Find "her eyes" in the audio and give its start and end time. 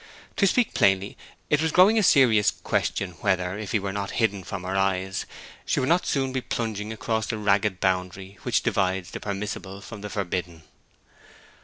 4.63-5.27